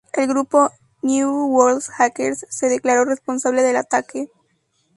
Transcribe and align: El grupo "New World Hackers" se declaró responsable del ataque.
El 0.13 0.25
grupo 0.27 0.71
"New 1.03 1.29
World 1.29 1.83
Hackers" 1.99 2.47
se 2.49 2.67
declaró 2.69 3.05
responsable 3.05 3.61
del 3.61 3.75
ataque. 3.77 4.31